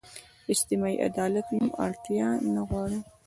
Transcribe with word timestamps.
اجتماعي 0.53 0.97
عدالت 1.07 1.45
نوم 1.57 1.67
اړتیا 1.85 2.27
نه 2.53 2.61
غواړو. 2.69 2.99